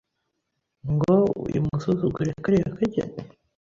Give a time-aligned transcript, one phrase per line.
[0.93, 1.15] ngo
[1.57, 3.17] imusuzugure kariya kageni